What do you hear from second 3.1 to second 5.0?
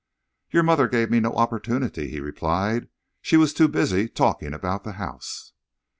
"She was too busy talking about the